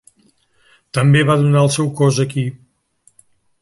[0.99, 2.49] També va donar el seu cos aquí.